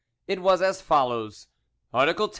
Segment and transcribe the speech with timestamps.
[0.25, 1.45] It was as follows:—
[1.93, 2.29] "Article 10.